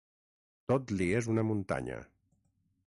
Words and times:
Tot 0.71 0.93
li 1.01 1.11
és 1.21 1.31
una 1.35 1.45
muntanya. 1.51 2.01